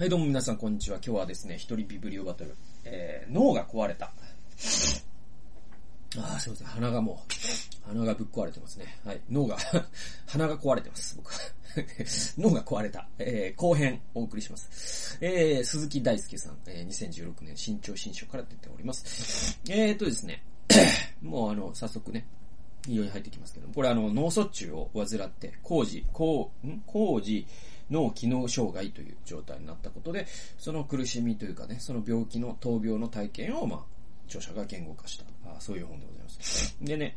[0.00, 0.96] はい、どうも皆さん、こんにちは。
[1.04, 2.56] 今日はですね、一人ビブリオバトル。
[2.86, 4.06] えー、脳が壊れた。
[4.06, 4.12] あ
[6.36, 6.66] あ、すいません。
[6.68, 8.98] 鼻がもう、鼻がぶっ壊れてますね。
[9.04, 9.20] はい。
[9.30, 9.58] 脳が、
[10.26, 11.40] 鼻が壊れてます、僕は。
[12.38, 13.06] 脳が壊れた。
[13.18, 15.18] えー、後編お送りします。
[15.20, 19.60] えー、鈴木大輔さん、えー、2016年新潮新書から出ております。
[19.68, 20.42] えーとですね、
[21.20, 22.26] もうあの、早速ね、
[22.88, 26.80] 医療に入ってきますけどこれあの、脳卒中を患って、工事、工、ん？
[26.86, 27.46] 工事、
[27.90, 30.26] 脳機能障害という状態になったことで、
[30.58, 33.80] その苦しみというかね、その病気の闘病の体験を、まあ、
[34.26, 36.76] 著者が言語化した、あそういう本でございます。
[36.80, 37.16] でね、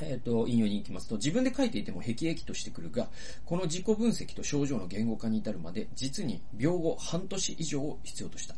[0.00, 3.08] えっ、ー、と、引用に行きますと、自分で書いていても辟易としてくるが、
[3.44, 8.54] この自己分析と症状の言語化に至るまで、実に病後半年以上を必要とした。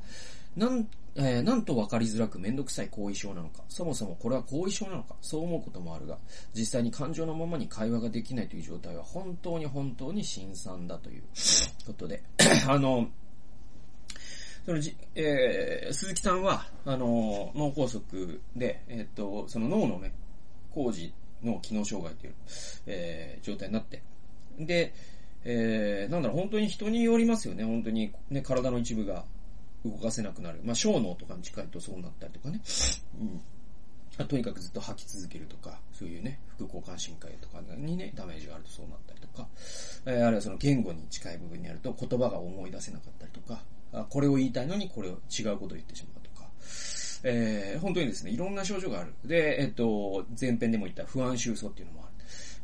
[0.56, 6.19] なん、えー、なんと分かりづらくめんどくさい後遺症なのか、そもそもこれは後遺症なのか、そう思うこともあるが、
[6.55, 11.23] 実際に感情のままに会話ができないという状態は本当に本当に辛酸だという
[11.87, 12.23] ことで、
[12.69, 13.07] あの、
[14.67, 20.12] そのじ、えー、鈴木さんは、あの、脳梗塞で、えー、っと、その脳のね、
[20.73, 21.12] 工事
[21.43, 22.34] の機能障害という、
[22.87, 24.03] えー、状態になって、
[24.59, 24.95] で、
[25.45, 29.25] えー、なんだろう、本当に人によりますよね、本当に、ね、体の一部が。
[29.85, 30.61] 動かせなくなる。
[30.65, 32.61] まあ、小脳とかに近いとそうなったりとかね。
[33.21, 34.27] うん。
[34.27, 39.49] とにかくずっと吐き続けるとか、そういうね、副交感神経とかにね、ダメージがあるとそうなったりとか、
[40.07, 43.61] えー、あるいはその言語に近い部分にあると言葉が思い出せなかったりとか、
[43.93, 46.49] あこれを言いたいのにこれを違うことを言ってしまうとか、
[47.25, 49.15] えー、本当にですね、いろんな症状がある。
[49.25, 52.15] で、えっと、前編でも言った不安収束っていうのもある。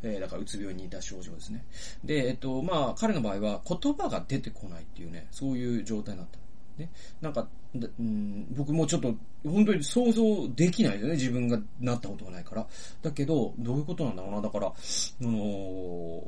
[0.02, 1.64] えー、だからうつ病に似た症状ですね。
[2.04, 6.38] で、えっと、まあ、彼の場合は言葉が出てこないっていうね、そういう状態になった。
[6.80, 6.90] ね。
[7.20, 9.14] なんか、うん、僕もちょっと、
[9.44, 11.12] 本当に想像できないよね。
[11.12, 12.66] 自分がなったことがないから。
[13.02, 14.40] だけど、どういうことなんだろうな。
[14.40, 14.72] だから、あ
[15.20, 16.22] の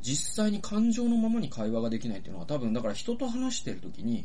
[0.00, 4.24] 実際に感情のままに会話ができないっていうのは多分、だから人と話してる時に、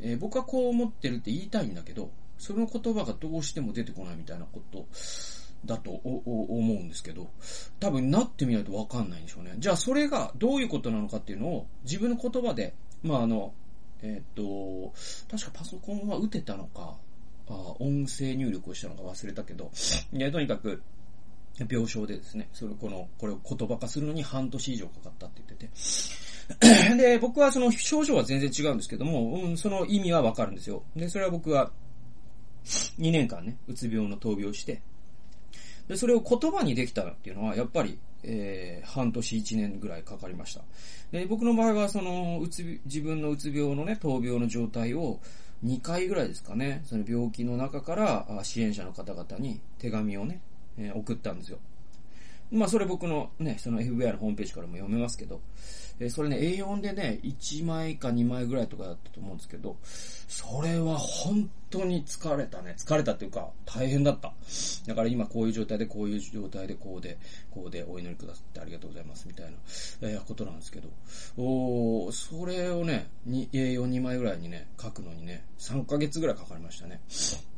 [0.00, 4.86] えー、僕はこう思ってるって言いたいんだけど、その言葉がどうしても出てこないみたいなこと
[5.64, 7.30] だと思うんですけど、
[7.80, 9.54] 多分なってみないとわかんないんでしょうね。
[9.58, 13.52] じゃあそれがどういうことなのかっていうのを自分の言葉で、まああの、
[14.02, 14.92] えっ、と、
[15.30, 16.96] 確かパソコンは打てたのか、
[17.48, 19.70] あ音声入力をしたのか忘れたけど、
[20.12, 20.82] い、とにかく、
[21.70, 26.96] 病床でですね、それ、この、これを言葉化するのに半年以上かかったって言ってて。
[26.96, 30.82] で、僕はその症状は全然違うんですけども、うん、その意味はわかるんですよ。
[30.94, 31.72] で、それは僕は
[32.98, 34.82] 2年間ね、うつ病の闘病して、
[35.88, 40.62] で、それを言葉にできたっていうのは、やっぱり、えー、半年一年ぐらいかかりました。
[41.12, 45.20] で、僕の場合は、その、うつ、自分のうつ病のね、闘病の状態を、
[45.64, 50.40] 2回ぐらいですかね、その病気の中から支援者の方々に手紙をね、
[50.78, 51.58] えー、送ったんですよ。
[52.52, 55.40] まあ、それ僕のね、その FBI のホームページからも読めますけど、
[55.98, 59.76] えー、それね、A4 でね、1枚か2枚ぐらいとかだったと思うんですけど、
[60.28, 62.74] それは本当に疲れたね。
[62.76, 64.32] 疲れたっていうか、大変だった。
[64.86, 67.18] だから今こういう状態で、こういう状態で、こうで、
[67.50, 69.52] こうでお祈りくださってありがとうございます、みたいな、
[70.02, 70.88] えー、ことなんですけど、
[71.38, 77.00] おそれをね、A4、2枚ぐらいにね、書くのにね、3ヶ月ぐらいかかりましたね。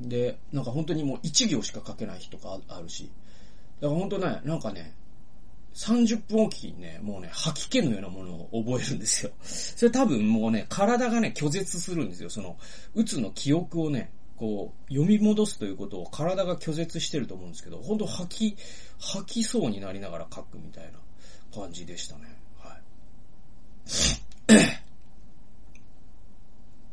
[0.01, 3.11] で、なんか本当にもう1行しか書けない日とかあるし、
[3.81, 4.95] だから本当ね、なんかね、
[5.75, 9.31] 30分おきにね、もうね、吐き気のようなものを覚えるんですよ。
[9.43, 12.31] それ多分もうね、体がね、拒絶するんですよ。
[12.31, 12.59] その、
[12.95, 18.57] うつの記憶をね、こう、読み戻すということを体が拒絶してると思うんですけど、本当吐き、
[18.99, 20.99] 吐きそうになりながら書くみたいな
[21.61, 22.23] 感じでしたね。
[22.59, 22.83] はい。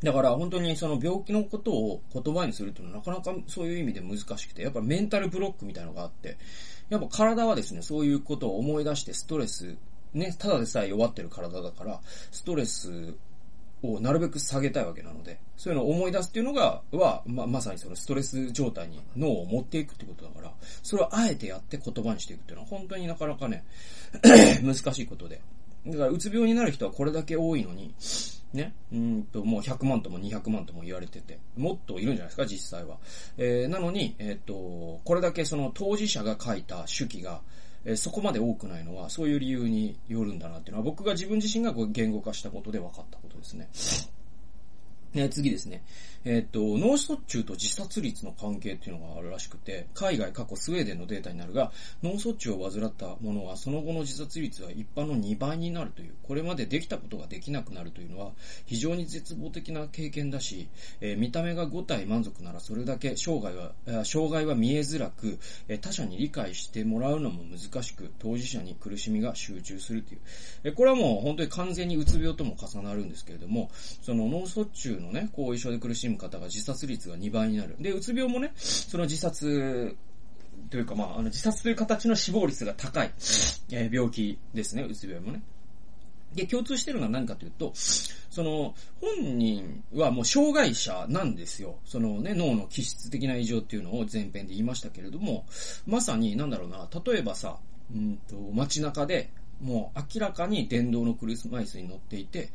[0.03, 6.37] だから本当にその病気のことを言葉にするっていうのはなかなかそういう意味で難しくて、やっぱメンタルブロックみたいなのがあって、
[6.89, 9.75] やっぱ体はですね、そういうことを思い出してストレス、
[10.13, 11.99] ね、ただでさえ弱ってる体だから、
[12.31, 13.15] ストレス
[13.81, 20.51] をなるべく下げたいわけなので、そういうのを思い出すっていうのが、は、ま、まさにそのストレス状態に脳を持っていくってことだから、
[20.83, 23.63] それをあえてやって言葉にしていくっていうのは本当になかなかね、
[24.63, 25.41] 難しいことで。
[25.87, 27.93] だから、うつ病になる人はこれだけ多いのに、
[28.55, 32.97] ね、うんと、もう100万とも200万とも言われてて、もっといるんじゃないですか、実際は。
[33.37, 37.41] えー、なのに、えっ、ー、と、これだけその当事者が書いた手記が、
[37.83, 43.69] えー、そこまで多くないのは、そういう理由によるんだなっていうのは、僕が自分自身が言語化したことで分かったことですね。
[45.15, 45.83] ね、次ですね。
[46.25, 51.71] えっ、と、脳卒中と自殺率の関係っていうのがあるらしくて、海外過去スウェーデンのデータになるが、
[52.01, 58.31] 脳卒中を患った者はその後の自殺率は一般の2倍になるという、これまでできたことができなくなるというのは、
[58.65, 60.67] 非常に絶望的な経験だし、
[60.99, 65.37] えー、見た目が5体満足ならそれだけ生涯は、障害は見えづらく、
[65.67, 70.19] え、他者に理解してもらうのも難しく、当事者に苦しみが集中するという。
[70.63, 73.69] え、これはもう本当に完全にうつ病とも重なるんですけれども、
[74.01, 77.75] その脳卒中のね、後遺症で苦しむ方が自殺率が2倍になる。
[77.79, 79.95] で、うつ病もね、その自殺
[80.69, 83.11] というか、まあ、あの、自殺という形の死亡率が高い、
[83.71, 85.41] えー、病気ですね、うつ病もね。
[86.33, 91.77] で、共通してるのは何かというと、その、本人はもう障害者なんですよ。
[91.85, 95.45] そのね、脳の気質的な異常っていうのを前編で言いましたけれども、
[95.87, 97.57] まさに、なんだろうな、例えばさ、
[97.93, 99.29] うんと、街中で、
[99.61, 102.49] もう明らかに電動の車椅子に乗っていて、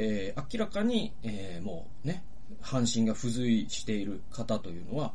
[0.00, 2.22] えー、明らかに、えー、もうね、
[2.60, 5.12] 半身が付随している方というのは、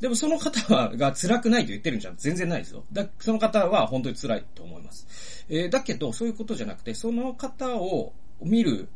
[0.00, 2.84] でもその方は、が辛くないと言ってるんじゃ全然ないですよ。
[2.92, 5.44] だ、その方は本当に辛いと思います。
[5.48, 8.12] えー、だけど、そういうことじゃなくて、その方を
[8.42, 8.88] 見る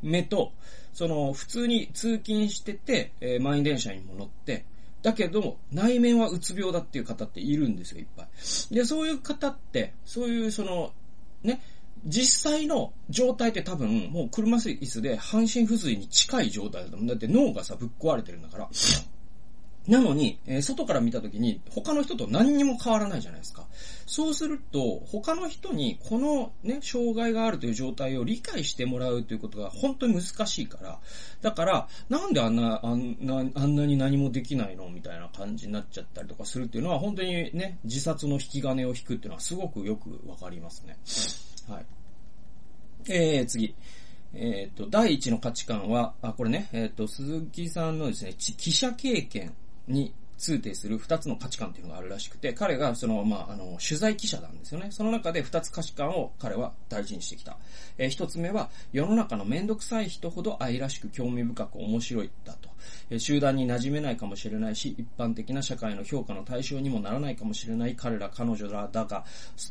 [0.00, 0.52] 目と、
[0.92, 4.64] その、普通に通勤してて、えー、満員電車にも乗って、
[5.02, 8.74] だけど、内面はうつ病だっていう方っているんですよ、いっぱい。
[8.74, 10.92] で、そういう方って、そういうその、
[11.42, 11.60] ね、
[12.04, 17.08] 実際の状態って多分、もう車椅子で半身不随に近い状態だと思う。
[17.08, 18.68] だって脳がさ、ぶっ壊れてるんだから。
[19.88, 23.66] なのに、えー、外から見たときに、他の人と何にも変わらないじゃないですか。
[24.06, 31.00] そうすると、他の人にこのね、障害があるという状態を理解してもらうということが本当に難しいから、
[31.40, 40.98] だから、なんであんな、あんな、あんなに何もできないのみたいな感じになっちゃったりとかするっていうのは、本当にね、自殺の引き金を引くっていうのはすごくよくわかりますね。
[41.70, 41.86] はい。
[43.08, 43.74] えー、次。
[44.34, 49.54] えっ、ー、と、第一の価値観は、あ、これね、えっ、ー、と、鈴木さんのですね、記者経験
[49.88, 54.88] に通底する二つの価値観っていうのがあるらしくて、彼がその、まあ、あの、取材記者なんですよね。
[54.90, 57.56] その中で二つ価値観を彼は大事にしてきた。
[57.98, 62.69] えー、一つ目は、世の中のめんどくさい人ほど愛らしく興味深く面白いだと。
[63.10, 69.24] え、集団に馴染めないかもしれないし、一般的な社会の評価の対象にもならないかもしれない彼ら彼女らだが、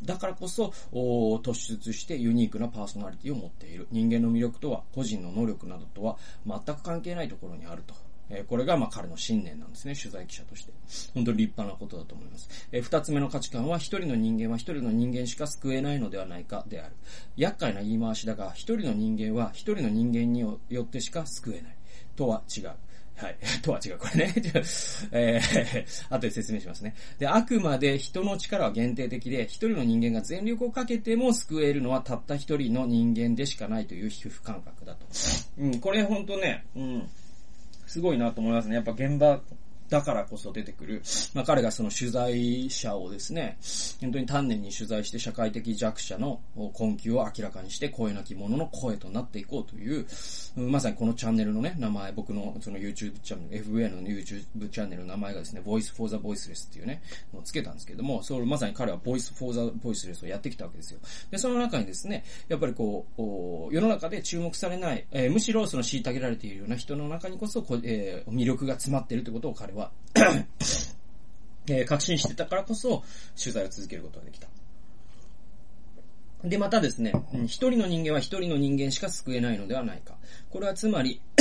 [0.04, 3.88] だからこそ、突出してユニークなパーソナリティを持っている。
[3.90, 6.16] 人間の魅力とは、個人の能力などとは
[6.46, 7.94] 全く関係ないところにあると。
[8.30, 10.72] えこれがま彼の信念なんですね、取材記者として。
[11.14, 12.48] 本当に立派なことだと思います。
[12.70, 16.94] え二つ目の価値観は、一人の人間は一人の人間しか救えないのではないかである。
[17.36, 21.76] 厄介な言い回しだが、一人の人間は一人の人間によってしか救えない。
[22.14, 22.70] とは違う。
[23.20, 23.36] はい。
[23.62, 23.98] とは違う。
[23.98, 24.34] これね。
[25.12, 26.94] えー、 後で説明しますね。
[27.18, 35.06] で、あくまで人の力は限定的で、一人の人間が全力をかけても救えるのはたった一人の人間でしかないという皮膚感覚だと。
[35.58, 37.08] うん、これほんとね、うん。
[37.86, 38.76] すごいなと思いますね。
[38.76, 39.40] やっぱ現場
[39.90, 41.02] だからこそ出てくる、
[41.34, 43.58] まあ、彼がその取材者をですね、
[44.00, 46.40] 本当に丹念に取材して社会的弱者の
[46.72, 50.06] 困窮を明らかにして声なき者の声となっていこうという、
[50.56, 57.02] まさにこのチャンネルのね、名前、僕のその YouTube チャンネル、FA の YouTube チャンネルの名前がですね、Voice for the Voiceless っていうね、
[57.34, 61.00] のをつけたんですけども、それまさに彼は Voice for the Voiceless をやってきたわけですよ。
[61.30, 69.90] で、その中にですね、やっぱりこう、世の中で注目されない、えー、むしろその虐げられているような人の中にこそこ、えー、魅力が詰まっているということを彼はは
[71.68, 73.04] えー、確信してたからこそ、
[73.38, 74.48] 取材を続けることができた。
[76.44, 77.12] で、またですね、
[77.44, 80.14] 一人の人間は一人の人間しか救えないのではないか。
[80.50, 81.20] これはつまり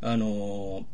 [0.00, 0.84] あのー、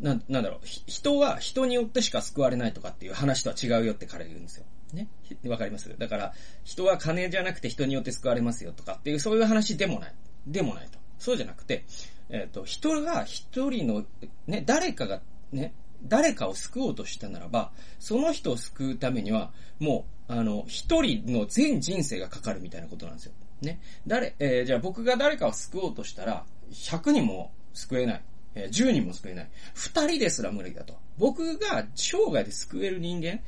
[0.00, 4.64] な、なんだろう、人は人によってしか救われないとかっていう話とは違うよって彼が言うんですよ。
[4.92, 5.08] ね？
[5.46, 5.94] わかります？
[5.96, 6.34] だから、
[6.64, 10.14] 人は金じゃなくて人によって救われますよとかっていう、そういう話でもない。
[10.46, 10.98] でもないと。
[11.18, 11.84] そうじゃなくて、
[12.30, 14.04] えっ、ー、と、人が一人の、
[14.46, 15.20] ね、誰かが、
[15.52, 23.32] ね、誰かを救おうとしたならば、その人を救うためには、もう、あの、一人の全人生がかかるみたいなことなんですよ。
[23.62, 23.80] ね。
[24.06, 28.22] 誰、えー、じゃあ僕が誰かを救おうとしたら、100人も救えない。
[28.54, 29.48] えー、10人も救えない。
[29.74, 30.96] 2人ですら無理だと。
[31.18, 33.40] 僕が生涯で救える人間、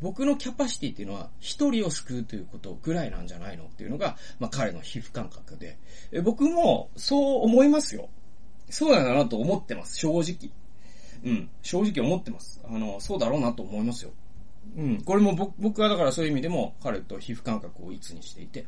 [0.00, 5.78] 僕のキャパシティっていうのは、一人を救うということぐらいなんじゃないのっていうのが、まあ彼の皮膚感覚で。
[6.10, 8.08] え僕もそう思いますよ。
[8.70, 10.50] そうだなと思ってます、正直。
[11.22, 12.60] うん、正直思ってます。
[12.64, 14.12] あの、そうだろうなと思いますよ。
[14.76, 18.62] うん、これも僕はだからそういう意味でも彼と皮膚感覚をいつにしていて。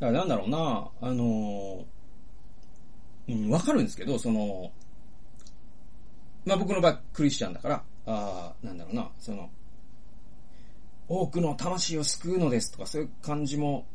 [0.00, 1.84] だからなんだろうな、あの
[3.28, 4.70] うん、わかるんですけど、その、
[6.44, 9.50] まあ僕の場合クリスチャンだから、ああなんだろうな、その、
[11.08, 13.86] 多くの魂を救うのですとかそういう感じも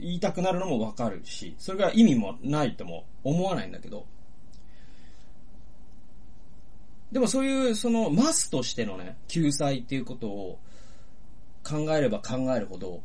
[0.00, 4.06] 言いたくなるのもわかるし、それが意味もないとも思わないんだけど、
[7.12, 10.58] でもそういう、その、マスとしてのね、救済っていうことを
[11.62, 13.02] 考えれば考えるほど、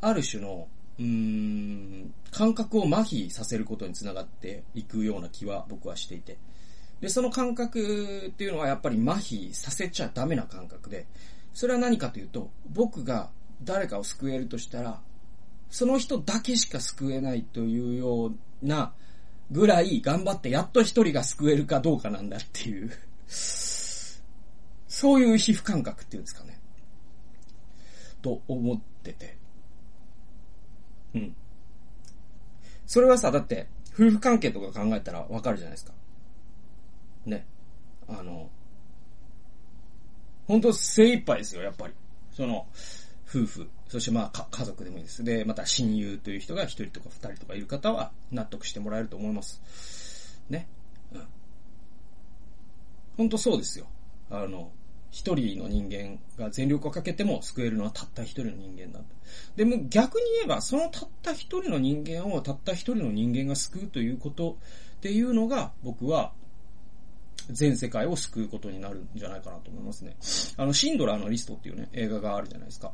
[0.00, 6.38] ある種の、うーん、感覚を麻痺させることにつながっていくような気は僕はしていて。
[7.00, 11.06] で、その感覚っていうのはやっぱり麻痺させちゃダメな感覚で、
[11.52, 13.30] それは何かというと、僕が
[13.62, 15.00] 誰かを救えるとしたら、
[15.70, 18.32] その人だけしか救えないというよう
[18.62, 18.92] な
[19.50, 22.90] ぐらい頑張ってやっと一人が救えるかどうかなんだっていう
[24.98, 26.58] そういう皮膚感覚っていうんですかね。
[28.20, 29.36] と思ってて。
[31.14, 31.36] うん。
[32.84, 35.92] それはさ、だって、夫婦関係とか考えたらわかるじゃないですか。
[37.26, 37.46] ね。
[38.08, 38.50] あの、
[40.48, 41.94] 本当精一杯ですよ、やっぱり。
[42.32, 42.66] その、
[43.28, 45.24] 夫婦、そしてまあ家族でもいいです。
[45.24, 50.40] で、また親友という人が一人とか二人とかいる方は納得してもらえると思います。
[50.50, 50.68] ね。
[51.12, 51.26] うん。
[53.16, 53.86] 本当そうですよ。
[54.30, 54.70] あの、
[55.10, 59.00] 一人の人間が全力をかけても救えるのはたった一人の人間なんだ。
[59.56, 64.58] でも逆に言えば、そのたった一人の人間をたった一人の人間が救うということ
[64.96, 66.32] っていうのが、僕は
[67.50, 70.16] 全世界を救うことになるんじゃないかなと思いますね。
[70.58, 72.92] あの、シンドラーのリストっていうね、映画があるじゃないですか。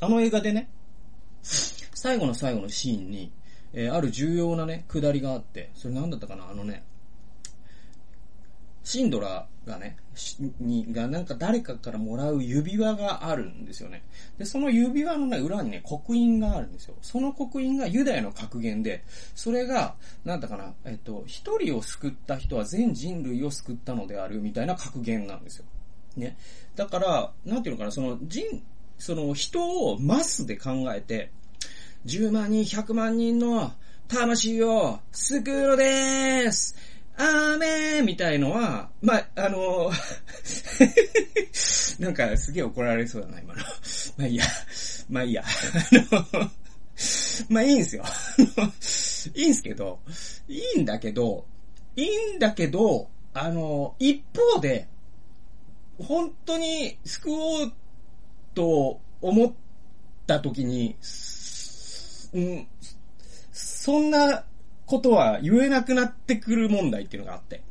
[0.00, 0.70] あの映画でね、
[1.42, 3.32] 最後の最後のシーンに、
[3.72, 6.84] えー、ある重要なね、下りがあって、それ何だったかなあのね、
[8.82, 9.96] シンドラがね、
[10.58, 14.02] に、がなんか誰かからもらう指輪があるんですよね。
[14.38, 16.94] で、その指輪のね、裏にね、刻印があるんですよ。
[17.02, 19.04] その刻印がユダヤの格言で、
[19.34, 25.66] それが、なんだかな、えっと、一人を救った人は全人類を救ったのである、みたいな格言なんですよ。
[26.16, 26.36] ね。
[26.74, 28.62] だから、なんていうのかな、その人、
[29.00, 31.32] その人をマスで考えて、
[32.04, 33.72] 10万人、100万人の
[34.08, 36.76] 魂を救うのでーす
[37.16, 39.90] アーメンみたいのは、まあ、あの
[41.98, 43.62] なんかすげえ怒られそうだな、今の。
[44.16, 44.44] まあいいや。
[45.08, 45.44] まあいいや。
[45.44, 45.46] あ
[45.92, 46.50] の、
[47.48, 48.04] まあいいんすよ。
[49.34, 50.00] いいんすけど、
[50.46, 51.46] いいんだけど、
[51.96, 54.22] いいんだけど、あの、一
[54.54, 54.88] 方で、
[55.98, 57.72] 本当に救おう
[58.54, 59.52] と思っ
[60.26, 60.96] た時に、
[62.32, 62.66] うん、
[63.52, 64.44] そんな
[64.86, 67.62] ことは言えなくなってくる問題っていうのがあって。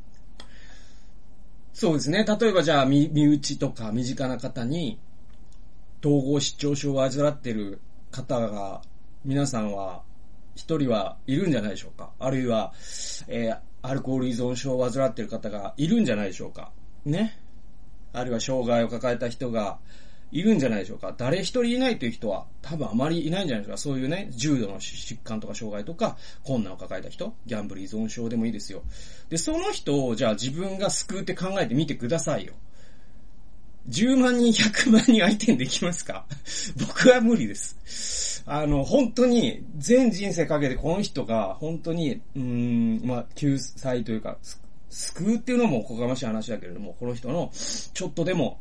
[1.73, 2.25] そうですね。
[2.25, 4.99] 例えばじゃあ、身内とか身近な方に、
[6.03, 7.79] 統合失調症を患ってる
[8.11, 8.81] 方が、
[9.23, 10.03] 皆さんは、
[10.55, 12.11] 一人はいるんじゃないでしょうか。
[12.19, 12.73] あるいは、
[13.27, 16.71] えー、アルコール依存症を患ってる方がいるんじゃないでしょうか。
[17.05, 17.39] ね。
[18.11, 19.79] あるいは障害を抱えた人が、
[20.31, 21.13] いるんじゃないでしょうか。
[21.17, 23.77] 誰一人いないという人は多分あまりいないんじゃないですか。
[23.77, 28.83] そういうね、重度の疾患とか障害とか困難を抱えた人、ギャンブル依存症でもいいですよ。
[29.29, 32.53] で、その人をじゃあ自分が救うって考えてみてくださいよ。
[33.89, 36.25] 10万人、100万人相手にできますか？
[36.79, 38.43] 僕は無理です。
[38.45, 44.37] あの、本当に、全人生かけてこの人が、本当に、うーん、まあ、救済というか、
[44.89, 47.51] 救うっていうのもおこがましい話だけれども、この人の、
[47.93, 48.59] ちょっとでも、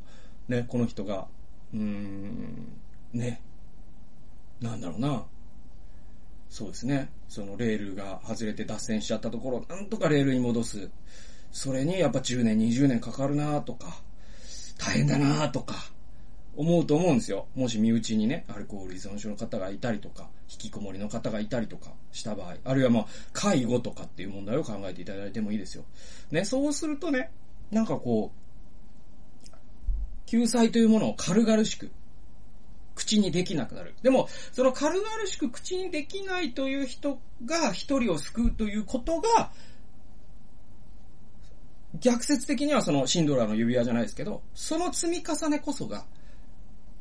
[0.48, 1.26] ね、この人が
[1.74, 2.80] うーん、
[3.12, 3.40] ね。
[4.60, 5.24] なんだろうな。
[6.48, 7.10] そうですね。
[7.28, 10.90] そのレールが外れて脱線しちゃったところ、なんとかレールに戻す。
[11.52, 14.00] それにやっぱ10年、20年かかるなとか、
[14.78, 15.74] 大変だなとか、
[16.56, 17.46] 思うと思うんですよ。
[17.54, 25.84] もし身内にね、アルコール依存症の方がいたりとか、引きこもりの方がいたりとかした場合、あるいはまあ、介護とかっていう問題を考えていただいてもいいですよ。
[26.30, 27.30] ね、そうするとね、
[27.70, 28.47] なんかこう、
[30.28, 31.90] 救済というものを軽々しく
[32.94, 33.94] 口にできなくなる。
[34.02, 39.50] でも、その軽々しく口にできないという人が一人を救うということが、
[42.00, 46.04] 逆説的にはそのシンドラーの指輪じゃないですけど、その積み重ねこそが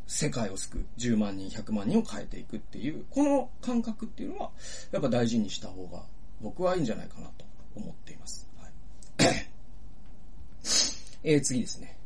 [0.06, 0.86] 世界を救う。
[0.98, 4.52] 10万人、100万人を変えていくっていう、この感覚っていうのは、
[4.92, 6.04] やっぱ大事にした方が
[6.40, 8.48] 僕はいいんじゃないかなと思っています。
[8.58, 8.72] はい、
[11.34, 11.97] えー、次ですね。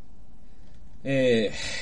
[1.04, 1.82] えー、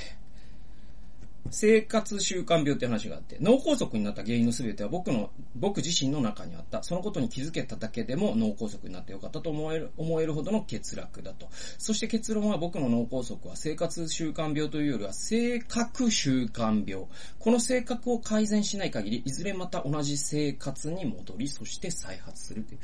[1.52, 6.84] 生活習慣病って話があって、脳梗塞になった原因の全ては僕の、僕自身の中にあった。
[6.84, 11.50] そのことに気づけただけでも脳梗塞になってよかったと思える、思えるほどの欠落だと。
[11.78, 17.08] そして結論は僕の脳梗塞は生活習慣病というよりは性格習慣病。
[17.40, 22.80] この性格を改善しない限り、いずれまた同じ生活に戻り、そして再発するという。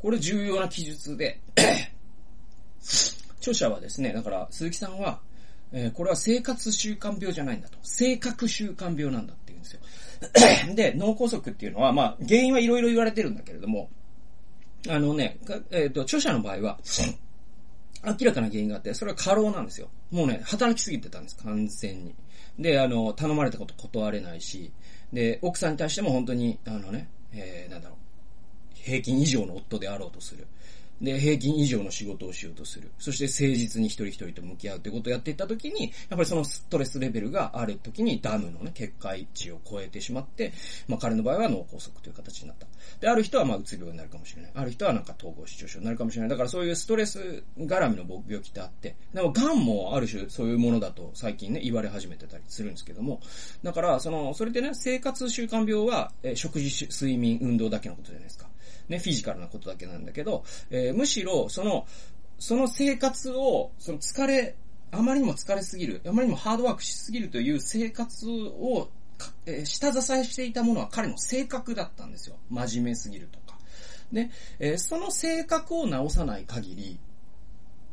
[0.00, 1.40] これ重要な記述で
[3.40, 5.20] 著者はですね、だから鈴木さんは、
[5.72, 7.78] えー、これは生活習慣病じゃないんだと。
[7.82, 9.80] 性格習慣病なんだっていううんですよ。
[10.74, 13.90] で、脳梗塞っていうのは、まあ、原因はいろいろ言われてるんだけれども、
[14.88, 15.38] あのね、
[15.70, 16.78] えっ、ー、と、著者の場合は、
[18.02, 19.88] 明らかな原因があって、それは過労なんですよ。
[20.10, 22.14] もうね、働きすぎてたんです、完全に。
[22.58, 24.72] で、あの、頼まれたこと断れないし、
[25.12, 27.98] で、奥さんに対しても本当に、あのね、えー、なんだろう、
[28.74, 30.46] 平均以上の夫であろうとする。
[31.00, 32.90] で、平均以上の仕事をしようとする。
[32.98, 40.52] そして誠実に一人一人と向き合うということをやっていったときに、やっぱりそのストレスレベルがあるときにダムのね、結界値を超えてしまって、
[40.88, 42.66] まあ彼の場合は脳梗塞という形になった。
[43.00, 44.52] で、ある人はまあうつ病になるかもしれない。
[44.54, 46.30] ある人はなんか統合失調症になるかもしれない。
[46.30, 53.20] だからそういうストレス絡みの病気ってあって、でも癌もある種そういうものだと最近ね、言われ始めてたりするんですけども、
[53.62, 58.49] だから、その、それでね、生活習慣病は、え食事、睡眠、運動だけのことじゃないですか。
[58.90, 61.86] ね、フィジカルなことだけなんだけど、えー、むしろ、その、
[62.38, 64.56] その生活を、その疲れ、
[64.90, 68.90] あまりにも疲れすぎる、あまりにもハードワークしすぎるという生活を、
[69.46, 72.36] えー、下支えしていたものは彼の性格だったんですよ。
[72.50, 73.56] 真面目すぎるとか。
[74.12, 76.98] で、えー、その性格を直さない限り、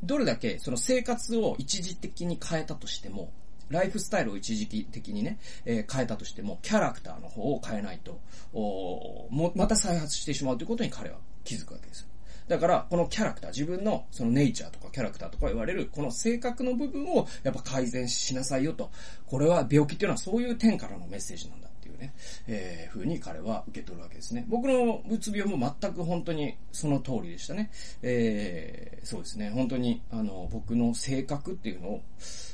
[0.04, 3.32] どれだけその生活を一時的に変えたとしても、
[3.70, 8.20] ライフスタイルを一時期的にね、えー、変えたとしても、キャラクターの方を変えないと、
[8.54, 12.08] おもまた再発してしまうということに彼は気づくわけです。
[12.48, 18.90] だから、このキャラクター、自分のそのネイチャーとかキャラクターとか言われる、この性格の部分をやっぱ改善しなさいよと。
[19.26, 21.67] これは病気っていうのはそういう点からのメッセージなんだ。
[21.98, 22.13] ね、
[22.48, 24.46] えー、風に彼は受け取るわけですね。
[24.48, 27.72] 僕のうつ病も全く本当にその通りでしたね。
[28.01, 29.50] えー、そうですね。
[29.50, 32.01] 本当に、あの、僕の性格っていうのを、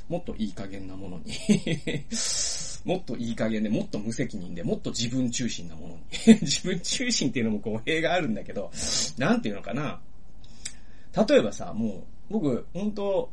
[0.08, 1.32] もっといい加減なものに
[2.84, 6.00] もっといい加減で、もっと無責任で、もっと自分中心なものに
[6.42, 8.70] 自分中心っていうのも語弊があるんだけど、
[9.16, 10.00] なんていうのかな。
[11.28, 13.30] 例えばさ、もう、僕、本当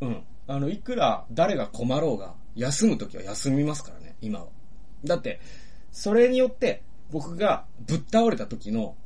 [0.00, 0.22] うん。
[0.46, 4.46] あの、いくら誰が困ろうが、休むときは休みますからね、今は。
[5.04, 5.40] だって、
[5.92, 8.96] それによって僕がぶっ倒れた時の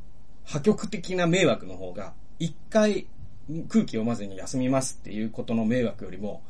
[0.44, 3.06] 破局的な迷惑の方が、一回
[3.68, 6.42] 空気読まずに休みますっていうことの迷惑よりも、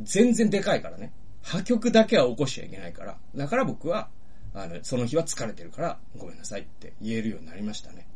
[0.00, 1.12] 全然でかいからね。
[1.42, 3.18] 破局だけは起こしちゃいけないから。
[3.34, 4.08] だから僕は、
[4.54, 8.06] あの、その日は疲れてるからごめんなさいって言えるようになりましたね。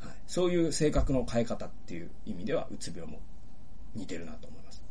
[0.00, 0.12] はい。
[0.26, 3.20] そういう性格の変え方っていう意味では、うつ病も
[3.94, 4.81] 似てるなと思います。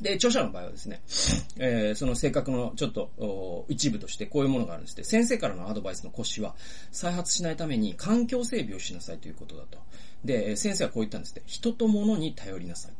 [0.00, 1.02] で、著者の場合はですね、
[1.58, 6.54] えー、その性格のちょっと一部としてこういうものがあるんですて、先生からのアドバイスの腰は、
[6.90, 9.78] 再発しないために環境整備をしなさいということだと。
[10.24, 12.92] で、先生はこう言ったんですって、人と物に頼りなさい。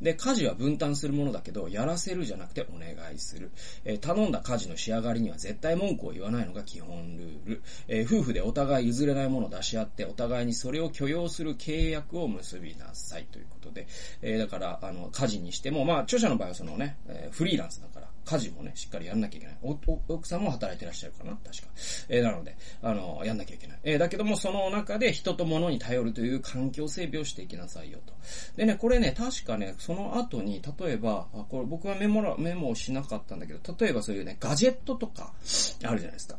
[0.00, 3.50] で、家事は分担するものだけど、やらせるじゃなくてお願いする。
[3.84, 7.62] えー、頼んだ家事の仕上がりには絶対文句を言わないのが基本ルール。
[7.88, 13.88] えー、夫婦でお互い譲れないものを出し合って、お互いにそれを許容する契約を結びなさいということで、
[14.22, 17.97] えー、だから、あの、家事にしても、まあ、著者の場合はそのね、えフリーランスだから、
[18.28, 19.56] 家事もね、しっかりやんなきゃいけない。
[19.62, 21.32] 奥さんも働いてらっしゃるかな？
[21.36, 21.68] 確か。
[22.10, 23.78] えー、なので、あの、やんなきゃいけない。
[23.84, 28.12] えー、だけども、その中で人と物に頼るという環境整備をしていきなさいよと。
[28.56, 35.44] でね、これね、確かね、その後に、例えば、あこれ僕はメモらメモをしなかったんだけど、例えばそういうね、ガジェットとか、ある
[35.80, 36.36] じゃないですか。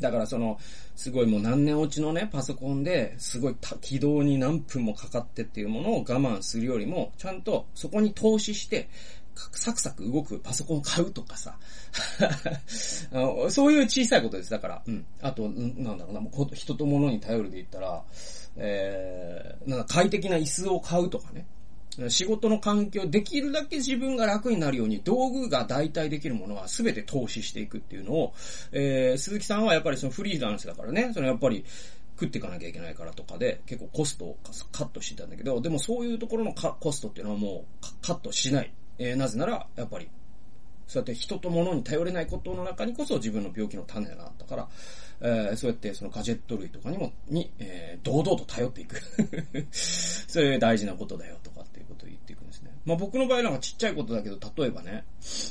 [0.00, 0.60] だからその、
[0.94, 8.88] すごいもう何年落ちのね、パソコンで、すごい起動に何分もかかってっていうものを我慢するよりも、ちゃんとそこに投資して、
[9.52, 11.58] サクサク動くパソコン買うとかさ
[13.50, 14.50] そういう小さいことです。
[14.50, 15.06] だから、うん。
[15.20, 18.04] あと、なんだろうな、もう人と物に頼るで言ったら、
[18.56, 21.46] えー、なんか快適な椅子を買うとかね。
[22.08, 28.34] 仕事の環境、できるだけ自分が楽になるように、道具が代替できるものは全て投資していくっていうのを、
[28.70, 31.64] えー、鈴木さんはやっぱりそのフリーランスだからね、そのやっぱり、
[32.18, 34.38] 食っていかなきゃいけないからとかで、結構コストを
[34.72, 38.72] カットしてたんだけど、でもそういうところのコストっていうのはもうカットしない。
[38.98, 40.08] えー、なぜなら、やっぱり、
[40.86, 44.68] そうやって人と物に頼れないことの中にこそ自分の病気の種があったから、
[45.20, 49.00] えー、そうやってそのガジェット類とかにも、に、えー、堂々と頼っていく。
[49.72, 52.70] それ大事なことだよとかっていうことを言っていくんですね。
[52.84, 55.04] まあ僕の場合なんかちっちゃいことだけど、例えばね、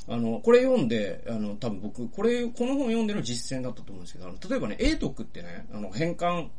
[0.07, 6.49] あの、これ読んで、あの、多分僕、これ、この本読んでの実践だったと思うんですけど、あの、例えばね、英徳ってね、あの、変換、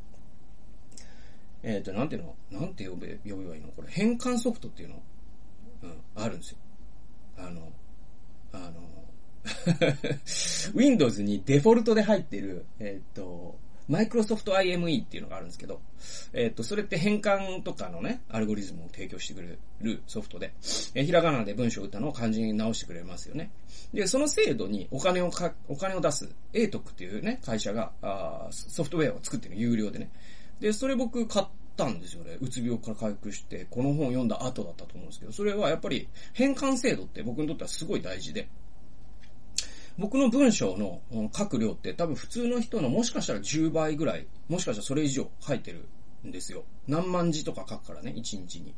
[1.62, 3.68] えっ、ー、と、なんていうのなんて呼べ、呼べばいいの？
[3.68, 5.02] これ、変換ソフトっていうの、
[5.82, 6.58] うん、あるんですよ。
[7.38, 7.72] あの、
[8.52, 8.88] あの、
[10.74, 15.80] Windows にデフォルトで入ってる、えっ、ー、と、マイクロソフト IME っていうのがあるんですけど、
[16.34, 20.52] えっ、ー、と、それって変換とかのね、アルゴリズムを提供してくれるソフトで、
[20.94, 23.50] えー、ひらがなで文章を打ったのを漢字に直してくれますよね。
[23.94, 30.10] で、その制度にお金をか、お金を出す、英徳っていうね、会社が、あソフトウェアを作ってる有料でね。
[30.60, 31.46] で、それ僕買っ
[31.78, 32.36] たんですよね。
[32.40, 38.48] うつ病から回復して、この本を読んだ後だったと思うんですけど、それはやっぱり変換制度って僕にとってはすごい大事で、
[39.96, 41.00] 僕の文章の
[41.36, 45.88] 書く量って多分普通の人のもしかしたら10倍ぐらい、もしかしたらそれ以上書いてる
[46.26, 46.64] んですよ。
[46.88, 48.74] 何万字とか書くからね、1日に。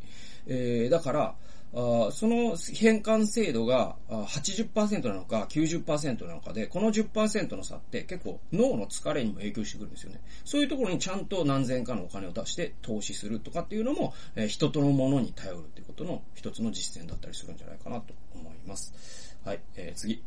[0.47, 1.35] えー、だから、
[1.73, 10.21] あその変換精度が80%なのか90%なのかで、この10%の差って結構脳の疲れにも影響してくるんですよね。
[10.45, 19.37] そういうところにちゃんと何千かのお金を出して投資するとかっていうのも、えー、人とのものに頼るっていうことの一つの実践だったりするんじゃないかなと思います。
[19.45, 20.23] はい、えー、次。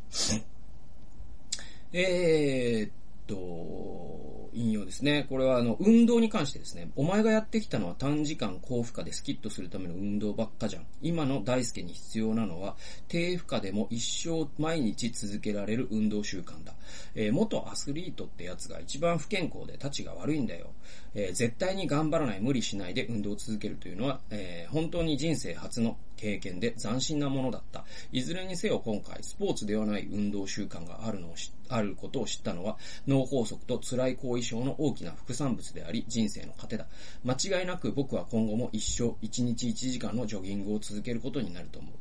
[1.92, 2.92] えー、っ
[3.28, 5.26] と、引用ですね。
[5.30, 6.92] これはあの、運動に関してですね。
[6.96, 10.86] お前がやってきたのは短時間高負荷でスキッとするための運動ばっかじゃん。
[11.02, 12.76] 今の大輔に必要なのは、
[13.08, 16.73] 低負荷でも一生毎日続けられる運動習慣だ。
[17.16, 20.72] えー、元アスリートってやつが一番不健康で立ちが悪いんだよ。
[21.16, 27.86] えー、絶対に頑張らない、無理しないで運動を続けるというのは、えー、本当に人生初の経験で斬新なものだった。
[28.12, 31.36] いずれにせよ今回、スポーツではない運動習慣があるのを
[31.70, 36.88] あることを知ったのは、脳梗塞と辛い後遺症の大きな副産物であり、人生の糧だ。
[37.24, 41.92] 間違いなく僕は今後も一生1日1時間のジョギングを続けることになると思う。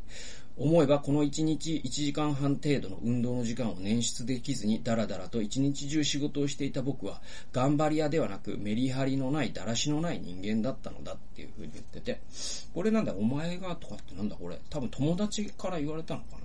[0.57, 7.21] 思えばこの1日1時間半程度の運動の時間を捻出できずにダラダラと1日中仕事をしていた僕は
[7.53, 12.21] 頑張り屋ではなくメリハリのないだらしのない人間だったのだっていう風に言ってて、
[12.75, 14.59] これなんだお前がとかってなんだこれ。
[14.69, 16.37] 多分友達から言われたのか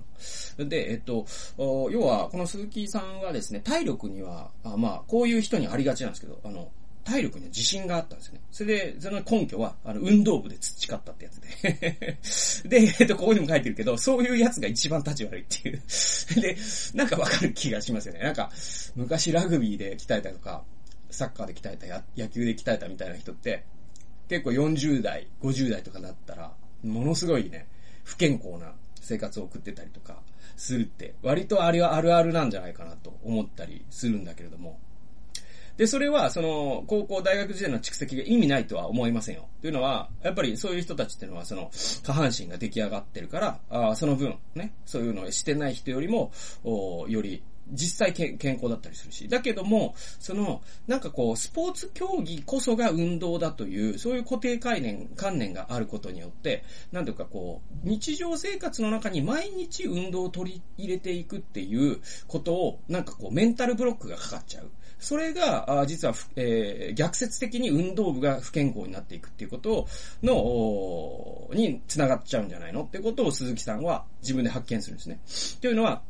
[0.58, 0.64] な。
[0.64, 1.26] で、えっと、
[1.58, 6.70] 要は、この鈴木さんはですね、体力には、あまあ、こういう人にありがちなんですけど、あの、
[7.08, 8.40] 体力には自信があったんですよね。
[8.52, 12.18] それで、その根拠は、あの、運動部で培ったってやつで。
[12.68, 15.82] で、えっと、ここにも書いてるけど、そういうやつが一番立ち悪いっていう。
[16.38, 16.56] で、
[16.92, 18.20] なんかわかる気がしますよね。
[18.20, 18.52] なんか、
[18.94, 20.62] 昔ラグビーで鍛えたとか、
[21.10, 23.64] サッカーで鍛えたや、野球で鍛えたみたいな人って、
[24.28, 27.66] 結構40代、50代とかだったら、ものすごいね、
[28.04, 30.20] 不健康な生活を送ってたりとか
[30.56, 34.78] するって、割とあれはあるあるなんじゃないかなと思ったりするんだけれども、
[35.78, 39.46] で、それは、その、高校、大学時代の蓄積が意味ないとは思いませんよ。
[39.60, 46.32] というのは、やっぱりそういう人たちっていうのは、その、下半身が出来上がってるから、あその分、ね、そういうのをしてない人よりも、
[46.64, 49.28] おより、実際健康だったりするし。
[49.28, 64.70] だけども、その、なんかこう、スポーツ競技こそが運動だという、そういう固定概念、観念があることによって、なんというかこう、日常生活の中に毎日運動を取り入れていくっていうことを、なんかこう、メンタルブロックがかかっちゃう。
[64.98, 69.86] それが、実は、えー、逆説的に運動部が不健康になっていくっていうこと
[70.22, 72.82] の、に繋がっちゃうんじゃないの？
[72.82, 75.20] ってことを鈴木さんは自分で発見するんですね。
[75.60, 76.02] というのは、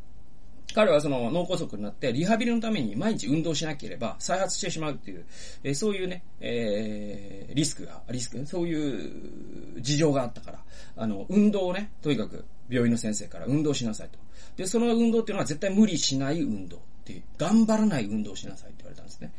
[0.74, 5.24] 彼はその脳梗塞になってリハビリのために毎日運動しなければ再発してしまうっていう、
[5.64, 10.58] えー、そういうね、えー、リスクが、リスク、そういう事情があったから、
[10.96, 14.18] あの、運動をね、とにかく病院の先生から運動しなさいと。
[14.56, 16.80] で、その運動っていうのは絶対無理しない運動。
[17.12, 19.32] って頑張らない運動しなさいって言われたんですね。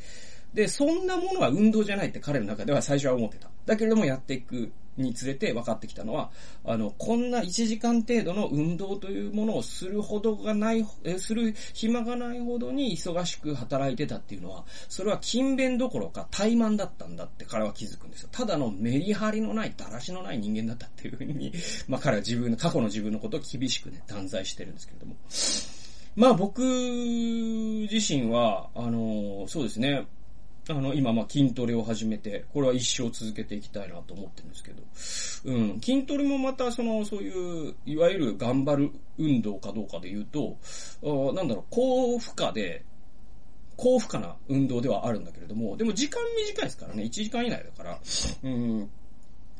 [0.53, 3.49] で、そんなものは運動じゃないって彼の中では最初は思ってた。
[3.65, 6.31] だけれどもやっていくにつれて分かってきたのは、
[6.65, 18.29] あの、こんな1時間程度の運動というものをするほどがない、えする暇がないほどに忙しく働いてたっていうのは、それは勤勉どころか怠慢だったんだって彼は気づくんですよ。
[18.31, 21.53] ただのメリハリのない、だらしのない人間だったっていうふうに、
[21.87, 25.15] まあ彼は自分の、過去の自分のことを厳しくね、断罪してるんですけれども。
[26.19, 30.05] まあ僕自身は、あの、そうですね。
[30.67, 34.83] あの、今、まあ、筋トレを始めて、これは一生続けていきたいなと思ってるんですけど、
[35.45, 40.57] うん、筋トレもまた、その、そういう、いわゆる頑張る運動かどうかで言うと、
[41.01, 42.83] あなんだろう、高負荷で、
[43.77, 47.99] 高負荷な運動ではあるんだけれども、でも時間短いですからね、1時間以内だから、
[48.43, 48.89] うん、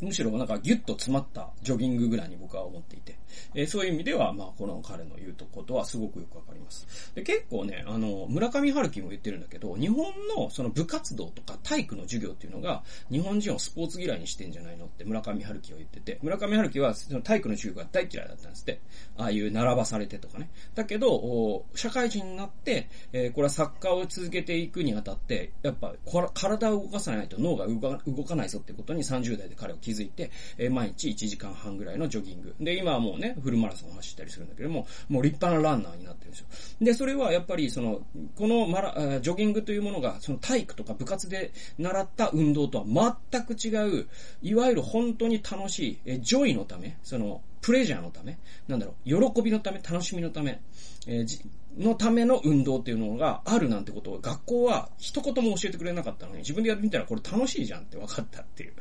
[0.02, 3.18] むしろなんかギュッと詰まったジョギングぐらいに僕は思っていて、
[3.54, 7.12] えー、そういう意味では、まあ、この彼の言うとことはすごくよくわかります。
[7.16, 18.82] で、結構ね、あの、村上春樹も言ってるんだけど、日本のその部活動とか体育の授業っていうのが、日本人をスポーツ嫌いにしてんじゃないのって村上春樹は言ってて、村上春樹はその体育の授業が大嫌いだったんですって。
[19.18, 20.50] ああいう並ばされてとかね。
[20.76, 25.94] だけど、社会人になって、えー、これはサッカーを続けていくにあたって、やっぱ、
[26.34, 32.56] 体を動かさないと脳が動かないぞってことに30代で彼は気気づいて、え、毎日1時間半ぐらいのジョギング。
[32.60, 36.48] で、今はもうね、フルマラソンを走ったりするんだけども、もう立派なランナーになってるんですよ。
[36.82, 38.02] で、それはやっぱりその、
[38.36, 44.08] このマラ、ジョギングというものが、その体育とか部活で習った運動とは全く違う、
[44.42, 50.62] いわゆる本当に楽しい、え joy のため、その、 pleasure のため、なんだろう、喜びのため、楽しみのため、
[51.08, 58.74] えーのための運動っていうのがあるなんてことを学校は一言も教えてくれなかったのに、自分でやってみたらこれ楽しいじゃんって分かったっていう。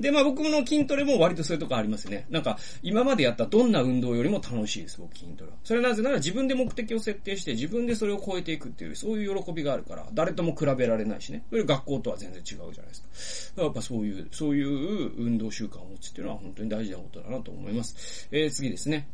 [0.00, 2.26] で、まあ僕の筋トレも割とそういうとこありますね。
[2.30, 5.56] なんか、今までやったどんな運動よりも楽しいです、僕筋トレは。
[5.64, 11.44] それはなぜなら自分で目的を設定して自分でそれを超えていくっていう、そういう喜びがあるから、誰とも比べられないしね。
[11.50, 13.56] それ学校とは全然違うじゃないですか。
[13.56, 18.28] かやっぱそういう、そういう運動習慣を持つっていうのは本当に大事なことだなと思います。
[18.30, 19.08] えー、次ですね。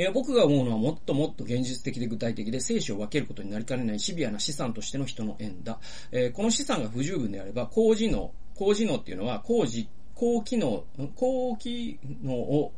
[0.00, 5.78] えー、僕が思うのはもっともっと現実的で具体的で生死を分けることになりかねないシビアな資産としての人の縁だ。
[6.10, 10.84] えー、この資産が不十分であれば、高次能、高次能っていうのは、高次、高機能、
[11.16, 12.72] 高機能を、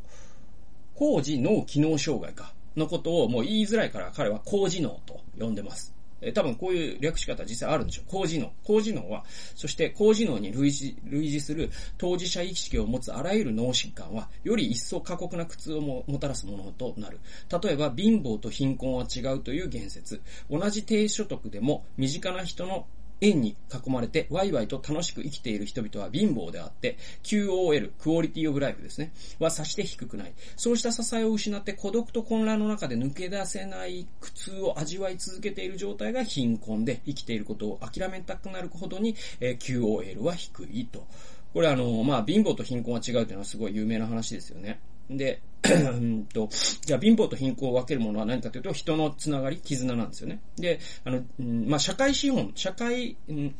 [0.96, 5.94] 高次脳機能障害か、のことをもう言いづらいから彼は高次能と呼んでます。
[6.22, 8.04] え多分こういう略し方実際あるんでしょう。
[8.08, 8.52] 高次能。
[8.64, 17.18] 高次能は、そして高次能に類似類似する当事者意識を持つあらゆる脳疾患は、より一層過酷な苦痛をももたらすものとなる。
[17.62, 20.22] 例えば、貧乏と貧困は違うという言説。
[20.50, 22.86] 同じ低所得でも、身近な人の
[23.22, 30.34] 円に囲まれてワイワイと楽しく生きている人々は貧乏であって、QOL、クオリティオブライフですね、はさして低くない。
[30.56, 41.06] そうした支えを失って孤独と混乱の中で抜け出せない苦痛を味わい続けている状態が貧困で、生きていることを諦めたくなるほどに、え QOL は低いと。
[41.52, 44.80] これあの、まあ、貧乏と貧困は違うというのはすごい有名な話ですよね。
[45.10, 46.48] で、 うんと、
[46.84, 50.40] じゃあ貧乏と貧困を分けるものは何かというと、人のつながり、絆なんですよね。
[50.56, 53.54] で、あの、うん、まあ、社会資本、社会、うん、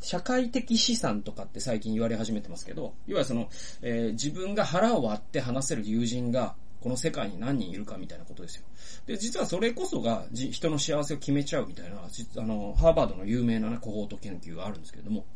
[0.00, 3.48] 社会的資産とかって最近言われ始めてますけど、要はその、
[3.82, 8.62] えー、自分が腹を割って話せる友人が、この世界に何人いるかみたいなことですよ。
[9.06, 15.26] で、実はそれこそが人の幸せを決めちゃうみたいな、あの、ハーバードの有名な、ね、コホート研究があるんですけれども、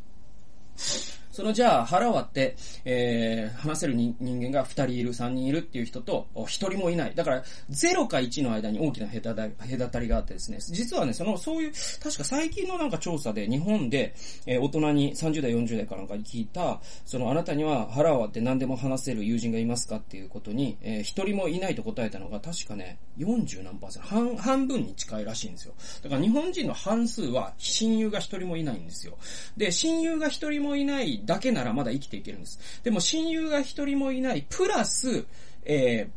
[1.34, 7.14] そのじゃあ腹割って、えー、話せる人間が2人いる、3人いるっていう人と1人もいない。
[7.16, 14.14] だから0か1の間に大きな隔たりがあってですね、実はね、その、そういう、確か最近のなんか調査で日本で、
[14.46, 25.74] えー、大人に30代、40代かなんかに聞いた、そのあなたには腹割って何でも話せる友人がいますかっていうことに、えー、1人もいないと答えたのが確かね、40何パーセント、半、半分に近いらしいんですよ。
[26.04, 29.18] だから日本人の半数は親友が1人もいないんですよ。
[29.56, 32.58] で、親友が1人もいないだけならまだ生きていけるんです。
[32.82, 35.26] でも親友が一人もいない、プラス、
[35.64, 36.08] え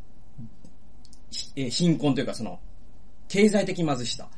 [1.55, 2.59] ー、貧困というかその、
[3.27, 4.29] 経済的貧しさ。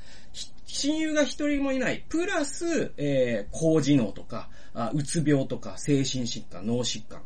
[0.65, 4.49] 親友が一人もいない、プラス、えー、高知能とか、
[4.93, 7.21] うつ病とか、精神疾患、脳疾患。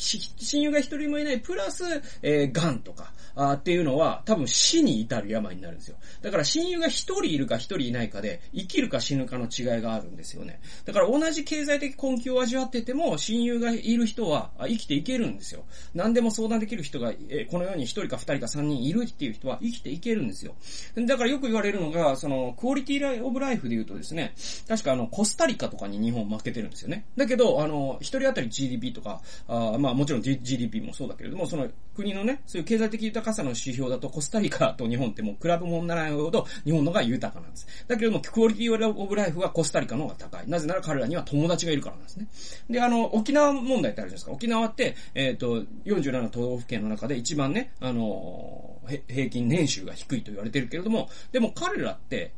[0.00, 1.84] 親友が一人もいない、プラス、
[2.22, 5.96] えー、癌とか、あっていうのは、多分死に至る病になるんですよ。
[6.22, 10.60] だから親友が一人いるか一人いないかで、生きるか死ぬかの違いがあるんですよね。
[10.84, 15.64] だから同じ経済的困窮を味わってても、親友がいる人は生きていけるんですよ。
[15.94, 20.54] 何でも相談できる人が、えこのように一人か二人か三人いるっていう人は生きていけるんですよ。
[20.96, 24.34] だからよく言われるのが、その、クオリティオブライフで言うとですね、
[24.68, 27.06] 確かあの、コスタリカとかに日本負けてるんですよね。
[27.16, 37.66] だけど、あの、一人当たり GDP とか、あまあまあもちろん GDP もそうだけれども、その国のね、そういう経済的豊かさの指標だとコスタリカと日本ってもう比べ物にならないほど日本のが豊かなんです。
[37.88, 40.48] だけども、クオリティオブライフはコスタリカの方が高い。
[40.48, 42.28] なぜなら彼らには友達がいるからなんですね。
[42.70, 44.32] で、あの、沖縄問題ってあるじゃないですか。
[44.32, 52.32] 沖縄って、えっ、ー、と、47都道府県の中で一番ね、あの、平均年収が低いと言われてるけれども、でも彼らって、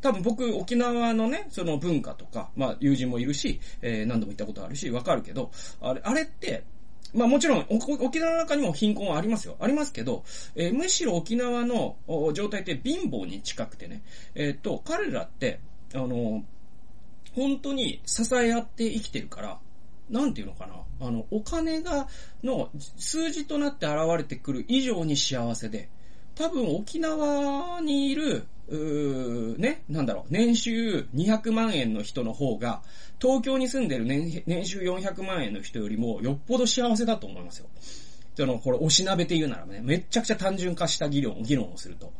[0.00, 6.64] 多分僕、沖縄のね、その文化とか、まあ、友人もいるし、えー、何度も行ったことあるし、わかるけど、あれ、あれって、
[7.12, 9.56] まあもちろん、沖縄の中にも貧困はありますよ。
[9.58, 10.22] ありますけど、
[10.54, 11.96] えー、むしろ沖縄の
[12.34, 14.02] 状態って貧乏に近くてね、
[14.34, 15.60] えっ、と、彼らって、
[15.92, 16.44] あの、
[17.34, 19.58] 本当に支え合って生きてるから、
[20.08, 20.74] なんていうのかな。
[21.06, 22.08] あの、お金が、
[22.42, 25.88] の数字となって現れてくる以上に幸せで、
[26.40, 32.80] 多分沖縄にいる、うーね、なんだろう、年収200万円の人の方が、
[33.20, 37.66] 東京に住んでる年年収400万円の人よりも、よっぽど幸せだと思いますよ。
[38.34, 42.06] その、これ、おしなべて言うならね、めちゃくちゃ単純化した議論、議論をすると。
[42.06, 42.10] っ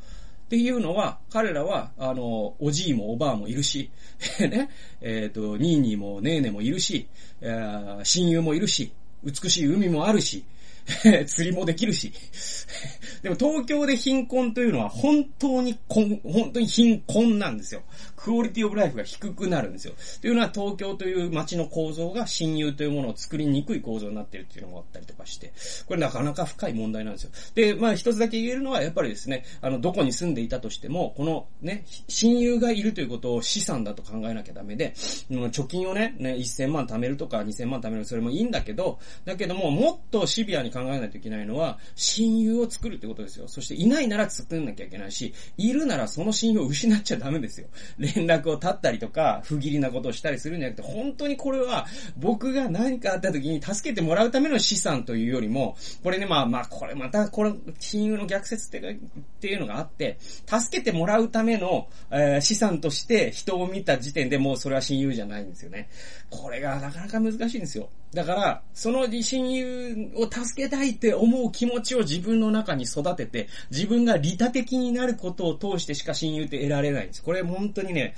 [0.50, 3.90] ていうのは、彼らは、あの、おじいもおばあもいるし、
[4.38, 4.68] ね、
[5.00, 7.06] えっ、ー、と、ニーニーもネーネもいるし、
[7.40, 7.56] え、
[8.02, 8.92] 親友もいるし、
[9.24, 10.44] 美しい海もあるし、
[11.26, 12.12] 釣りもできるし。
[13.22, 17.82] でも東京で貧困というのは本当に本当に貧困なんですよ。
[18.16, 19.94] クオリティオブライフが低くなるんですよ。
[20.20, 25.52] というのは東京という街の構造が親友というものを作りにくい構造になっているっていうのがあったりとかして、
[25.86, 27.30] これなかなか深い問題なんですよ。
[27.54, 43.48] で、まあ一つだけ言えるのはやっぱりですね、あの、どこに住んでいたとしても、このね、親友がいるということを資産だと考えなきゃダメで、貯金をね、ね、1000万貯めるとか2000万貯めるそれもいいんだけど、だけどももっとシビアにに考えないといけないのは、親友を作るってことですよ。
[43.48, 47.68] そしていないなら作んなきゃいけないし、いるならその親友を失っちゃダメですよ。
[47.98, 58.94] 連絡を絶ったりとか、不義理なことをしたりするんじゃなくて、本当にこれは、僕が何かあった時に助けてもらうための資産というよりも、これね、まあまあ、これまた、これ、親友の逆説ってっ
[59.40, 65.88] ていうのがあって、助けてもらうための、えー、資産として人を見た時点でもうそれは親友じゃないんですよね。
[66.30, 67.88] これがなかなか難しいんですよ。
[68.12, 77.22] だから、その親友を助けたいって思う気持ちを自分の中に育てて、自分が利他的になることを通してしか親友って得られないんです。
[77.22, 78.14] これ本当にね、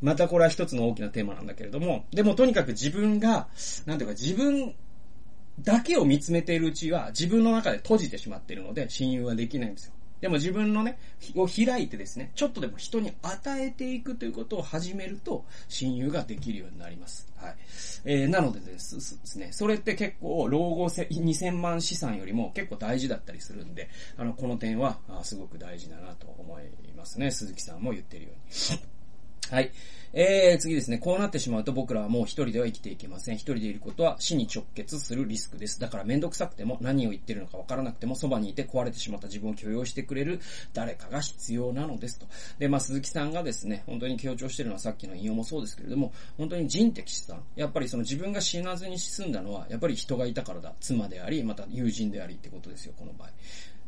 [0.00, 3.48] またこれは一つの大きなテーマなんだけれども、でもとにかく自分が、
[3.86, 4.74] なんていうか自分
[5.60, 9.92] だけを見つめているうちは自分の中で閉じてしまっているので親友はできないんですよ。
[10.22, 11.00] でも自分のね、
[11.34, 17.28] を開いてですね、ちょっとでも人に与えていくということを始めると、親友ができるようになります。
[17.34, 17.56] はい。
[18.04, 26.62] えー、なのでですね、それって結構、老後2000万資産よりも結構大事だったりするんで、あの、この点は、すごく大事だなと思い
[26.96, 27.32] ますね。
[27.32, 28.34] 鈴木さんも言ってるよう
[28.76, 28.91] に。
[29.52, 29.70] はい。
[30.14, 30.96] えー、次ですね。
[30.96, 33.34] こうなってしまうと僕らはもう一人では生きていけません。
[33.34, 35.78] 一人でいることは死に直結するリスクです。
[35.78, 40.40] だからめんどくさくても何を言ってるのかわからなくてもそばにいて壊れてしまった自分を許容してくれる
[40.72, 42.24] 誰かが必要なのですと。
[42.58, 47.42] で、まあ鈴木さんがですね、本当に強調してるのはさっきの引用もそうですけれども、本当に人的資産。
[47.54, 50.72] やっぱりその自分が死なずに進んだのは、やっぱり人がいたからだ。
[50.80, 53.28] 妻であり、また友人でありってことですよ、この場合。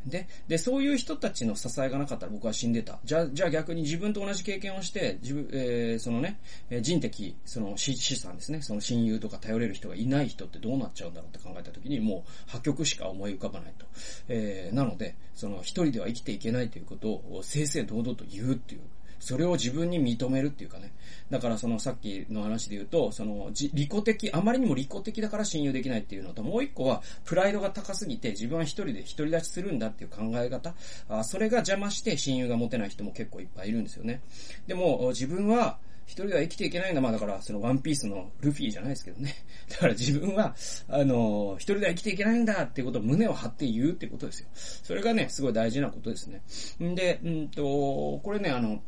[0.07, 2.99] で、で、そういう人たちの支えがなかったら僕は死んでた。
[3.05, 6.39] じゃ、じゃあ逆に自分と同じ経験をして、自分、えー、そのね、
[6.81, 13.87] 人的、その資産ですね、その親友とか頼れる人がいない人ってどうなっちゃうんだろうって考えたときに、もう破局しか思い浮かばないと。
[14.29, 18.81] えー、なので、その一人では生きていけないということを正々堂々と言うっていう
[19.19, 20.93] それを自分に認めるっていうかね。
[21.31, 30.75] だからそのさっきの話で言うと、その、利己的、あまりにも利己的だから信用できないっていうのと、もう一個は、プライドが高すぎて自分は一人で独り立ちするんだっていう考え方。
[31.09, 34.21] あそれが邪魔して親友が持てない人も結構いっぱいいるんですよね。
[34.67, 37.01] でも、自分は、一人では生きていけないんだ。
[37.01, 39.35] まあだから、そのワンピースのルフィじゃないですけどね。
[39.71, 40.55] だから自分は、
[40.89, 44.49] あの、一人では生きていけないんだっていうことを胸を張って言うってことですよ。
[44.55, 46.43] それがね、すごい大事なことですね。
[46.83, 48.83] んで、うんと、これね、あの、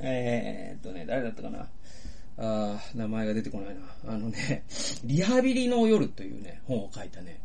[0.00, 1.68] えー、っとね、誰だったかな？
[2.36, 3.82] あ名前が出てこないな。
[4.12, 4.64] あのね、
[5.04, 7.40] リハビリの夜というね、本を書いたね、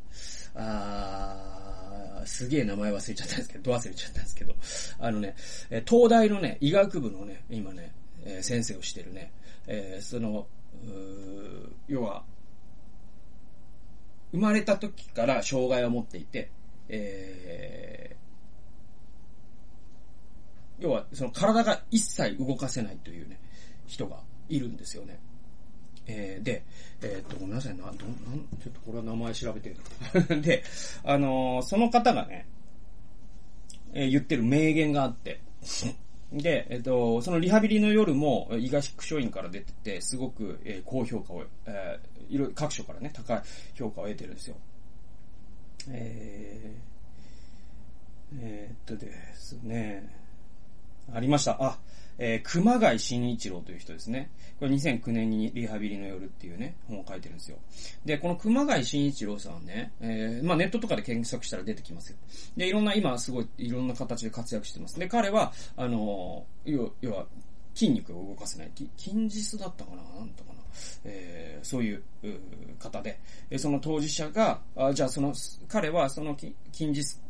[0.55, 4.55] あーすげえ名前忘れちゃったんですけど、ど忘れちゃったんですけど、
[4.99, 5.35] あのね、
[5.87, 7.91] 東大のね、医学部のね、今ね、
[8.25, 9.31] え、先生をしてるね、
[9.67, 10.47] えー、その、
[11.87, 12.23] 要は、
[14.31, 16.49] 生まれた時から障害を持っていて、
[16.89, 18.15] え
[20.79, 23.39] 要は、その体が一切動かせないというね、
[23.87, 25.19] 人がいるんですよね。
[26.07, 26.63] えー、で、
[27.01, 30.41] えー、っと、ごめんなさいな、ど、なん、ちょっとこれは名前調べてる。
[30.41, 30.63] で、
[31.03, 32.47] あのー、その方がね、
[33.93, 35.41] えー、言ってる名言があって、
[36.31, 43.41] で、えっと、そのリハビリの夜も、医学書院から出てて、すごく、えー、高評価を、えー、いろいろ各所からね、高い
[43.73, 44.55] 評価を得てるんですよ。
[45.89, 50.07] えー、えー、っとですね、
[51.13, 51.57] ありました。
[51.59, 51.79] あ、
[52.17, 54.29] えー、熊谷慎一郎という人ですね。
[54.59, 57.57] これ2009年にリハビリの夜っていうね、本を書いてるんですよ。
[58.05, 62.17] で、この熊谷慎一郎さんね、えー、まあネットとかで検索したら出てきますよ。
[62.57, 64.99] で、いろんな、今すごいいろんな形で活躍してます。
[64.99, 67.25] で、彼は、あのー、要要は、
[67.75, 68.71] 筋肉を動かせない。
[68.97, 70.03] 筋実だったかな？
[70.19, 70.59] なんとかな？
[71.05, 72.03] えー、そういう
[72.77, 73.17] 方で、
[73.49, 75.33] えその当事者が、あじゃあその、
[75.69, 77.21] 彼はその筋実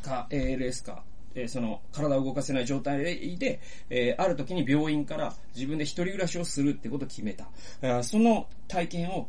[0.00, 1.04] か ALS か
[1.38, 2.98] えー、その、体を動かせない状態
[3.38, 7.46] で、えー、ある時に病院から自分で一人暮らしをするってことを決めた。
[7.82, 9.28] えその体験を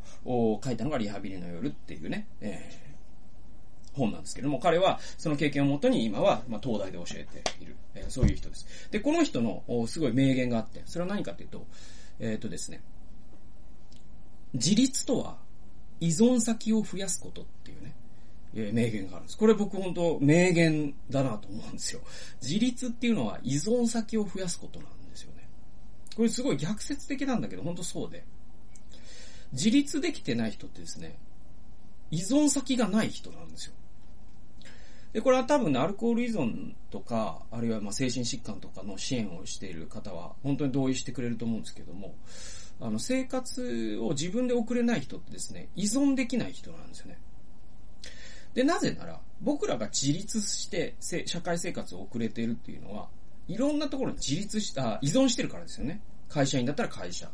[0.64, 8.68] 書いたのがリハビリの夜っていうね、えー、本なんですけども、彼はその経験をもとに今は、まあ、東大で教えている、えー、そういう人です。
[8.92, 11.68] で、この人のすごい名言があって、それは何かっていうと、
[12.20, 12.82] えっ、とですね、
[14.54, 15.38] 自立とは
[16.00, 17.94] 依存先を増やすことっていうね、
[18.56, 19.38] え名言があるんです。
[19.38, 22.02] これ僕本当名言だなと思うんですよ。
[22.42, 25.48] 自立っていうのは依存先を増やすことなんですよね。
[26.16, 28.24] これすごい逆説的なんだけど、本当そうで。
[29.52, 31.18] 自立できてない人ってですね、
[32.12, 33.74] 依存先がない人なんですよ。
[35.14, 42.16] で、これは多分ね、アルコール依存とか、あるいはま精神疾患とかの支援をしている方は、本当に同意してくれると思うんですけども、
[42.80, 47.18] あの、生活を自分で送れない人ってですね、依存できない人なんですよね。
[48.54, 53.08] で、なぜなら、僕らが自立して社会生活を送れているっていうのは、
[53.48, 56.02] いろんなところに自立した、依存してるからですよね。
[56.28, 57.30] 会社員だったら会社。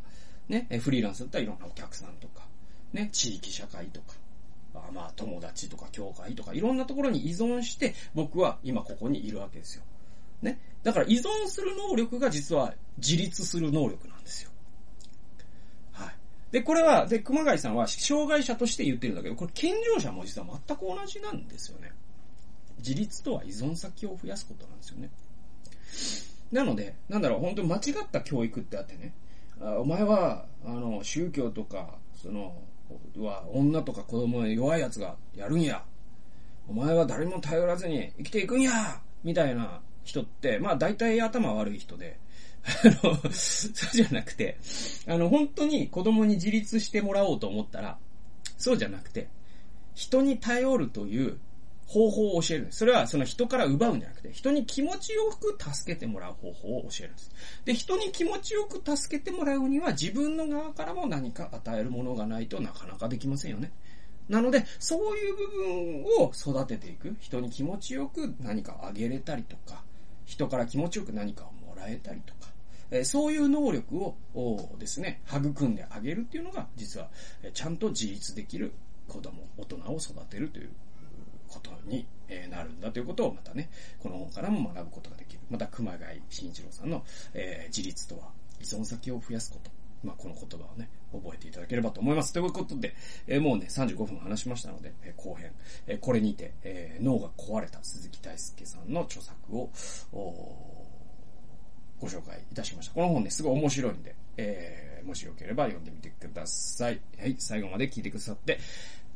[0.47, 2.47] ね、フリーランスだったらいろんなお客さんとか、
[2.93, 4.13] ね、地域社会とか、
[4.75, 9.83] あまあ友達とか教会とかいろんなところに依存して僕は今ここにいるわけですよ。
[10.41, 10.59] ね。
[10.83, 14.51] だから依存する能力が実は自立する能力なんですよ。
[16.51, 21.91] で、これは、で、熊谷さんは障害者として言ってるんだけど、これ健常者も実は全く同じなんですよね。
[22.77, 25.09] 自立とは依存先を増やすことなんですよね。
[26.51, 29.13] なので、なんだろう、本当に間違った教育ってあってね、
[29.59, 32.55] あお前は、あの、宗教とか、その、
[33.17, 35.83] は、女とか子供の弱い奴がやるんや。
[36.67, 42.19] お前は誰も頼らずに生きていくんやみたいな人って、まあ大体頭悪い人で、
[42.65, 44.57] あの、そうじゃなくて、
[45.07, 47.97] あの、本当に子供に自立してもらおうと思ったら、
[48.57, 49.27] そうじゃなくて、
[49.93, 51.37] 人に頼るという
[51.87, 52.79] 方法を教えるんです。
[52.79, 57.31] それはその人から奪うんじゃなくて、人に気持ちよく助けてもらう方法を教えるんです。
[57.65, 63.71] で、人に気持ちよく助けてもらうには自分の側からも何か与えるものがないとなかなかできませんよね。
[64.27, 67.15] なので、そういう部分を育てていく。
[67.19, 69.83] 人に気持ちよく何かあげれたりとか、
[70.25, 72.33] 人から気持ちよく何かをもらえたりと、
[72.91, 74.15] えそういう能力を
[74.79, 77.09] ですね、育んであげるっていうのが、実は、
[77.53, 78.73] ちゃんと自立できる
[79.07, 80.69] 子供、大人を育てるという
[81.47, 82.05] ことに
[82.49, 83.69] なるんだということをまたね、
[83.99, 85.39] この本からも学ぶことができる。
[85.49, 88.29] また、熊谷慎一郎さんの、え、自立とは
[88.59, 89.71] 依存先を増やすこと。
[90.03, 92.31] まあ、この言葉をね、覚えていただければと思います。
[92.31, 92.95] ということで、
[93.27, 95.51] えー、もうね、35分話しましたので、えー、後編、
[95.87, 99.69] えー、これにて、え脳が壊れた鈴木大輔さんの著作を、
[102.05, 102.93] ご紹介いたしました。
[102.93, 107.01] この本ね、すごい面白いんで、えもしよければ読んでみてください。
[107.19, 108.59] はい、最後まで聞いてくださって、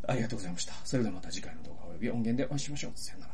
[0.08, 0.74] ありがとうございました。
[0.84, 2.92] それではまた次回の動画及び音源でお会いしましょう。
[2.96, 3.29] さよなら。